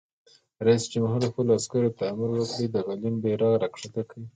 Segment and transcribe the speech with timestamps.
[0.67, 4.23] رئیس جمهور خپلو عسکرو ته امر وکړ؛ د غلیم بیرغ راکښته کړئ!